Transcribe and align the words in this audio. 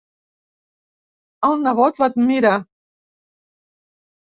El 1.49 1.61
nebot 1.67 2.03
l'admira. 2.05 2.55